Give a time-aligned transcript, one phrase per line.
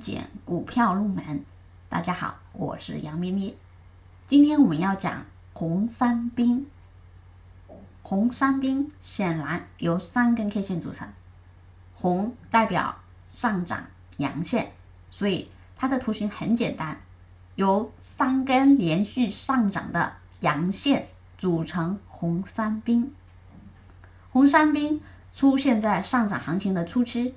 [0.00, 1.44] 险股票入门。
[1.88, 3.56] 大家好，我是杨咪咪。
[4.28, 6.66] 今天我们要讲红三兵。
[8.02, 11.08] 红三兵显然由三根 K 线组成，
[11.94, 12.96] 红代表
[13.30, 14.72] 上涨阳线，
[15.10, 17.00] 所以它的图形很简单，
[17.54, 23.14] 由三根连续上涨的阳线组成红三兵。
[24.30, 25.00] 红三兵
[25.32, 27.34] 出现在上涨行情的初期。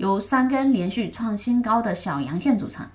[0.00, 2.88] 由三根连续创新高的小阳线组成。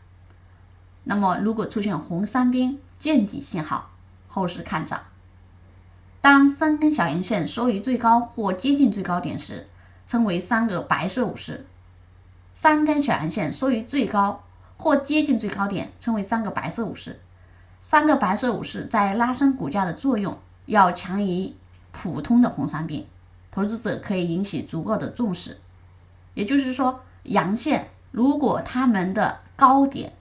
[1.03, 3.91] 那么，如果出现红三兵见底信号，
[4.27, 5.01] 后市看涨。
[6.19, 9.67] 当三根小阳线收于最高或接近最高点时，
[10.07, 11.67] 称为三个白色武士。
[12.51, 14.43] 三根小阳线收于最高
[14.75, 17.21] 或接近最高点，称为三个白色武士。
[17.83, 21.53] 三个白色武士在拉升股价的作用要强于
[21.91, 23.05] 普通的红三兵，
[23.51, 25.59] 投资者可以引起足够的重视。
[26.35, 30.13] 也就是说，阳线如果它们的高点、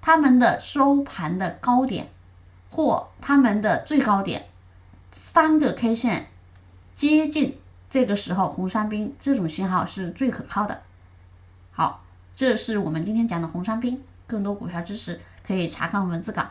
[0.00, 2.08] 它们的收盘的高点
[2.70, 4.48] 或它们的最高点
[5.12, 6.28] 三个 K 线
[6.96, 7.58] 接近，
[7.90, 10.80] 这个时候红三兵这种信号是最可靠的。
[11.72, 12.02] 好，
[12.34, 14.02] 这是我们今天讲的红三兵。
[14.26, 16.46] 更多股票知识可以查看文字稿。